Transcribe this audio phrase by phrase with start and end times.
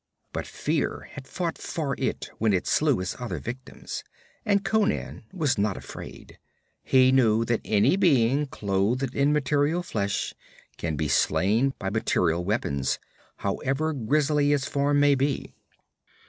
[0.33, 4.03] But fear had fought for it when it slew its other victims,
[4.47, 6.39] and Conan was not afraid.
[6.81, 10.33] He knew that any being clothed in material flesh
[10.77, 12.97] can be slain by material weapons,
[13.37, 15.53] however grisly its form may be.